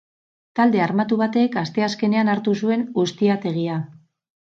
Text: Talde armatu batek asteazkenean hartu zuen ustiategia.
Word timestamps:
Talde 0.59 0.79
armatu 0.85 1.17
batek 1.19 1.57
asteazkenean 1.61 2.31
hartu 2.33 2.55
zuen 2.63 2.87
ustiategia. 3.03 3.77